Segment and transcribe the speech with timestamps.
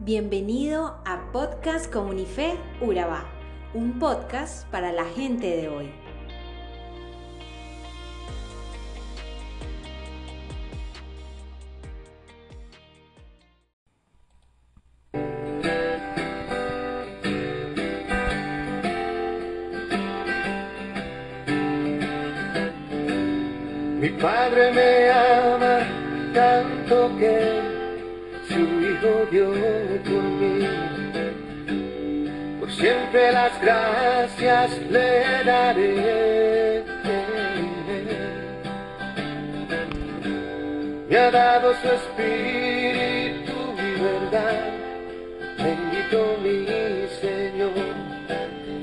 [0.00, 3.24] Bienvenido a Podcast Comunife Urabá,
[3.74, 5.90] un podcast para la gente de hoy.
[24.00, 25.80] Mi padre me ama
[26.32, 27.47] tanto que
[33.10, 36.84] siempre las gracias le daré.
[41.08, 44.60] Me ha dado su espíritu y verdad.
[45.56, 46.66] Bendito mi
[47.20, 47.72] Señor.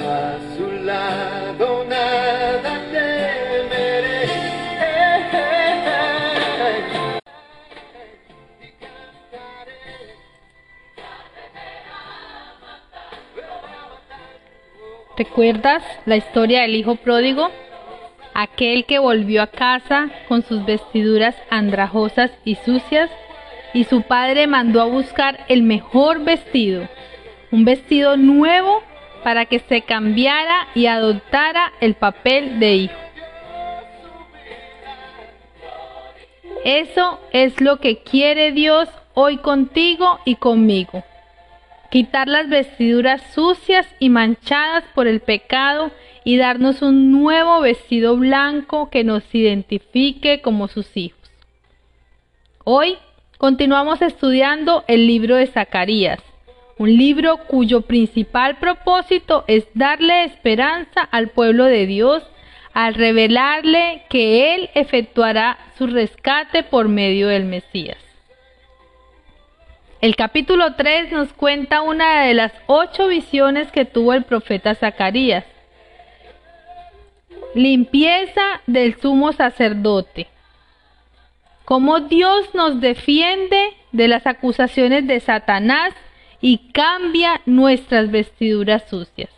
[0.00, 1.23] A su lado
[15.16, 17.48] ¿Recuerdas la historia del hijo pródigo?
[18.34, 23.10] Aquel que volvió a casa con sus vestiduras andrajosas y sucias
[23.72, 26.88] y su padre mandó a buscar el mejor vestido,
[27.52, 28.82] un vestido nuevo
[29.22, 32.98] para que se cambiara y adoptara el papel de hijo.
[36.64, 41.04] Eso es lo que quiere Dios hoy contigo y conmigo
[41.94, 45.92] quitar las vestiduras sucias y manchadas por el pecado
[46.24, 51.30] y darnos un nuevo vestido blanco que nos identifique como sus hijos.
[52.64, 52.98] Hoy
[53.38, 56.18] continuamos estudiando el libro de Zacarías,
[56.78, 62.24] un libro cuyo principal propósito es darle esperanza al pueblo de Dios
[62.72, 68.03] al revelarle que Él efectuará su rescate por medio del Mesías.
[70.04, 75.46] El capítulo 3 nos cuenta una de las ocho visiones que tuvo el profeta Zacarías.
[77.54, 80.26] Limpieza del sumo sacerdote.
[81.64, 85.94] Cómo Dios nos defiende de las acusaciones de Satanás
[86.42, 89.30] y cambia nuestras vestiduras sucias.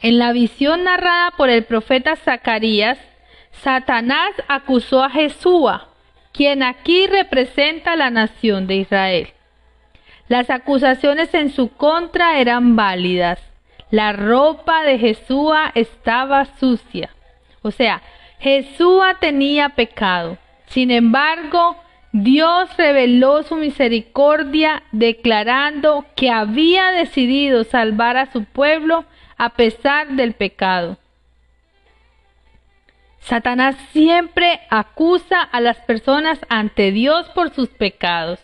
[0.00, 2.98] En la visión narrada por el profeta Zacarías,
[3.50, 5.90] Satanás acusó a Jesúa,
[6.32, 9.34] quien aquí representa a la nación de Israel.
[10.30, 13.40] Las acusaciones en su contra eran válidas.
[13.90, 17.10] La ropa de Jesúa estaba sucia.
[17.62, 18.00] O sea,
[18.38, 20.38] Jesúa tenía pecado.
[20.66, 21.76] Sin embargo,
[22.12, 30.34] Dios reveló su misericordia declarando que había decidido salvar a su pueblo a pesar del
[30.34, 30.96] pecado.
[33.18, 38.38] Satanás siempre acusa a las personas ante Dios por sus pecados.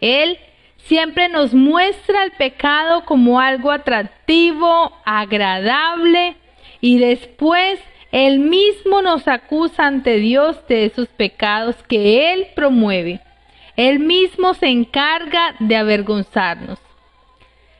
[0.00, 0.38] Él
[0.84, 6.36] siempre nos muestra el pecado como algo atractivo, agradable,
[6.80, 7.80] y después
[8.12, 13.20] Él mismo nos acusa ante Dios de esos pecados que Él promueve.
[13.76, 16.78] Él mismo se encarga de avergonzarnos.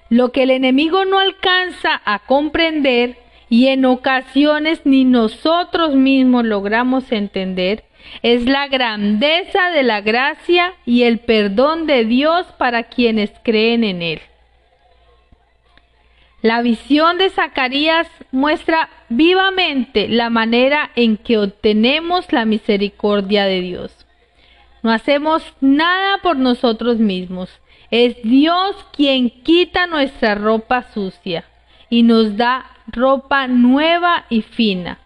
[0.09, 3.17] Lo que el enemigo no alcanza a comprender
[3.49, 7.85] y en ocasiones ni nosotros mismos logramos entender
[8.23, 14.03] es la grandeza de la gracia y el perdón de Dios para quienes creen en
[14.03, 14.21] Él.
[16.43, 24.07] La visión de Zacarías muestra vivamente la manera en que obtenemos la misericordia de Dios.
[24.83, 27.51] No hacemos nada por nosotros mismos.
[27.91, 31.45] Es Dios quien quita nuestra ropa sucia
[31.91, 34.99] y nos da ropa nueva y fina.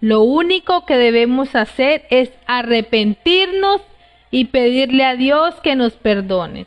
[0.00, 3.82] Lo único que debemos hacer es arrepentirnos
[4.30, 6.66] y pedirle a Dios que nos perdone.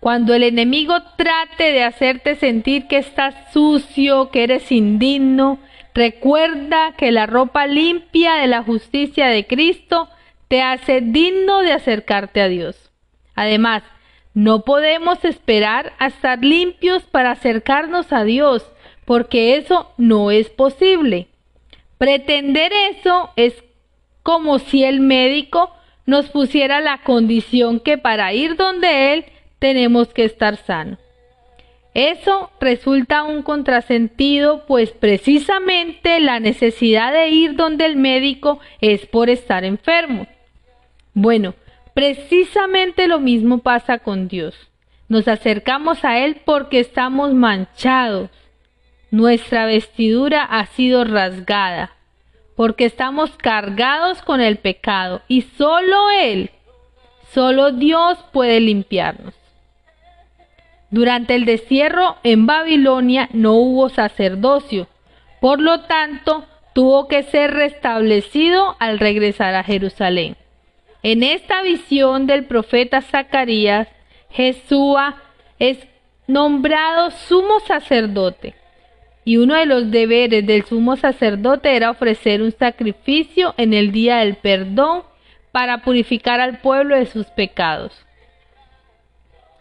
[0.00, 5.60] Cuando el enemigo trate de hacerte sentir que estás sucio, que eres indigno,
[5.94, 10.08] recuerda que la ropa limpia de la justicia de Cristo
[10.48, 12.90] te hace digno de acercarte a Dios.
[13.36, 13.84] Además,
[14.34, 18.66] no podemos esperar a estar limpios para acercarnos a Dios,
[19.04, 21.28] porque eso no es posible.
[22.02, 23.62] Pretender eso es
[24.24, 25.72] como si el médico
[26.04, 29.24] nos pusiera la condición que para ir donde él
[29.60, 30.98] tenemos que estar sano.
[31.94, 39.30] Eso resulta un contrasentido, pues precisamente la necesidad de ir donde el médico es por
[39.30, 40.26] estar enfermo.
[41.14, 41.54] Bueno,
[41.94, 44.56] precisamente lo mismo pasa con Dios.
[45.06, 48.28] Nos acercamos a Él porque estamos manchados,
[49.12, 51.92] nuestra vestidura ha sido rasgada,
[52.56, 56.50] porque estamos cargados con el pecado y solo Él,
[57.32, 59.32] Solo Dios puede limpiarnos.
[60.90, 64.86] Durante el destierro en Babilonia no hubo sacerdocio,
[65.40, 66.44] por lo tanto
[66.74, 70.36] tuvo que ser restablecido al regresar a Jerusalén.
[71.02, 73.88] En esta visión del profeta Zacarías,
[74.30, 74.98] Jesús
[75.58, 75.78] es
[76.26, 78.54] nombrado sumo sacerdote.
[79.24, 84.18] Y uno de los deberes del sumo sacerdote era ofrecer un sacrificio en el día
[84.18, 85.04] del perdón
[85.52, 87.92] para purificar al pueblo de sus pecados.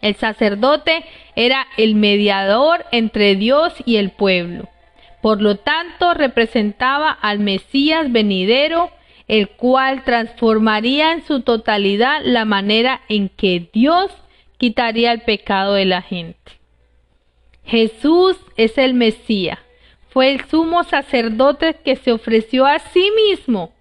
[0.02, 1.06] El sacerdote
[1.36, 4.68] era el mediador entre Dios y el pueblo.
[5.22, 8.90] Por lo tanto, representaba al Mesías venidero,
[9.28, 14.12] el cual transformaría en su totalidad la manera en que Dios
[14.58, 16.61] quitaría el pecado de la gente.
[17.72, 19.58] Jesús es el Mesías,
[20.10, 23.72] fue el sumo sacerdote que se ofreció a sí mismo,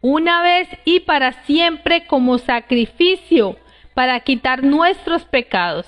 [0.00, 3.58] una vez y para siempre como sacrificio
[3.92, 5.86] para quitar nuestros pecados.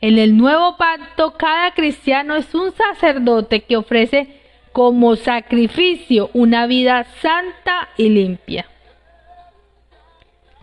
[0.00, 4.40] En el nuevo pacto, cada cristiano es un sacerdote que ofrece
[4.70, 8.68] como sacrificio una vida santa y limpia.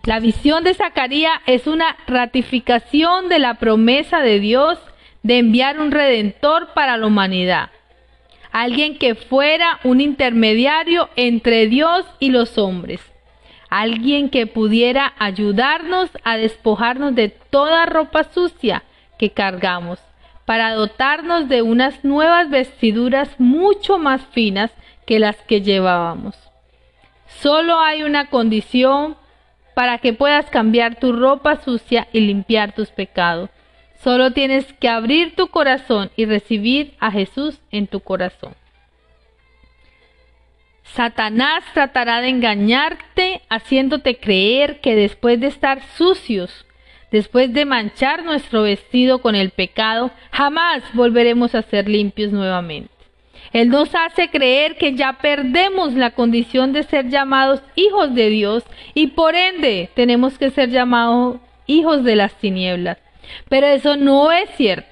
[0.04, 4.78] La visión de Zacarías es una ratificación de la promesa de Dios
[5.22, 7.70] de enviar un redentor para la humanidad,
[8.52, 13.00] alguien que fuera un intermediario entre Dios y los hombres,
[13.68, 18.82] alguien que pudiera ayudarnos a despojarnos de toda ropa sucia
[19.18, 19.98] que cargamos,
[20.44, 24.72] para dotarnos de unas nuevas vestiduras mucho más finas
[25.06, 26.36] que las que llevábamos.
[27.40, 29.16] Solo hay una condición
[29.74, 33.50] para que puedas cambiar tu ropa sucia y limpiar tus pecados.
[34.02, 38.54] Solo tienes que abrir tu corazón y recibir a Jesús en tu corazón.
[40.84, 46.66] Satanás tratará de engañarte haciéndote creer que después de estar sucios,
[47.12, 52.90] después de manchar nuestro vestido con el pecado, jamás volveremos a ser limpios nuevamente.
[53.52, 58.64] Él nos hace creer que ya perdemos la condición de ser llamados hijos de Dios
[58.94, 61.36] y por ende tenemos que ser llamados
[61.66, 62.98] hijos de las tinieblas.
[63.48, 64.88] Pero eso no es cierto.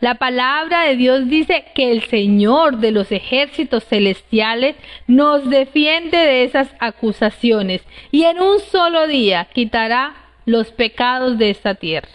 [0.00, 6.44] La palabra de Dios dice que el Señor de los ejércitos celestiales nos defiende de
[6.44, 10.14] esas acusaciones y en un solo día quitará
[10.46, 12.08] los pecados de esta tierra.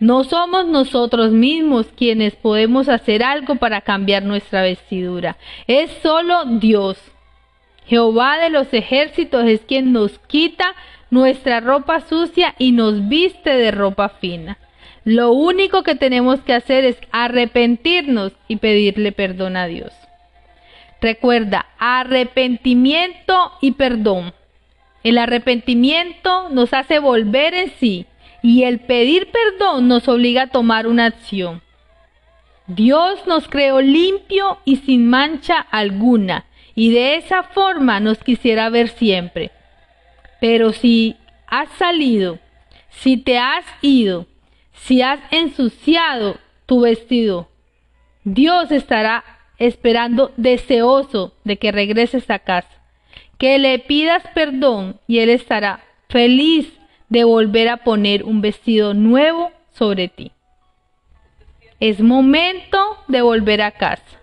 [0.00, 5.36] No somos nosotros mismos quienes podemos hacer algo para cambiar nuestra vestidura.
[5.66, 6.98] Es solo Dios.
[7.86, 10.74] Jehová de los ejércitos es quien nos quita
[11.14, 14.58] nuestra ropa sucia y nos viste de ropa fina.
[15.04, 19.92] Lo único que tenemos que hacer es arrepentirnos y pedirle perdón a Dios.
[21.00, 24.34] Recuerda, arrepentimiento y perdón.
[25.04, 28.06] El arrepentimiento nos hace volver en sí
[28.42, 31.62] y el pedir perdón nos obliga a tomar una acción.
[32.66, 38.88] Dios nos creó limpio y sin mancha alguna y de esa forma nos quisiera ver
[38.88, 39.52] siempre.
[40.40, 41.16] Pero si
[41.46, 42.38] has salido,
[42.90, 44.26] si te has ido,
[44.72, 47.48] si has ensuciado tu vestido,
[48.24, 49.24] Dios estará
[49.58, 52.82] esperando deseoso de que regreses a casa,
[53.38, 56.72] que le pidas perdón y Él estará feliz
[57.08, 60.32] de volver a poner un vestido nuevo sobre ti.
[61.80, 64.20] Es momento de volver a casa.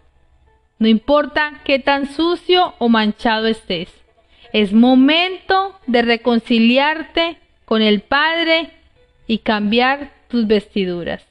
[0.80, 4.01] No importa qué tan sucio o manchado estés.
[4.54, 8.70] Es momento de reconciliarte con el Padre
[9.28, 11.31] y cambiar tus vestiduras.